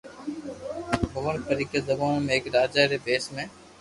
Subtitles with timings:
[1.13, 3.43] ڀگوان پيرڪا زمانو ۾ ايڪ راجا ري ڀيس ۾